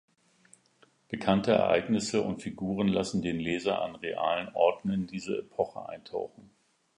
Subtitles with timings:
[1.09, 6.49] Bekannte Ereignisse und Figuren lassen den Leser an realen Orten in diese Epoche eintauchen.